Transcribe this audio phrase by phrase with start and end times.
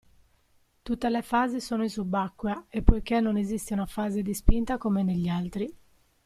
[0.81, 5.03] Tutte le fasi sono in subacquea e poiché non esiste una fase di spinta come
[5.03, 5.71] negli altri.